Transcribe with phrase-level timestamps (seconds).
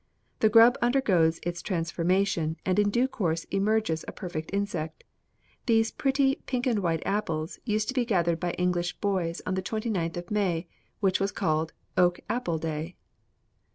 [0.39, 5.03] The grub undergoes its transformation, and in due course emerges a perfect insect.
[5.67, 9.61] These pretty pink and white apples used to be gathered by English boys on the
[9.61, 10.67] twenty ninth of May,
[11.01, 12.95] which was called 'Oak Apple Day.'"